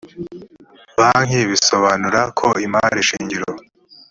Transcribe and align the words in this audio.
banki 0.97 1.39
bisobanura 1.51 2.21
ko 2.39 2.47
imari 2.65 3.01
shingiro 3.09 3.49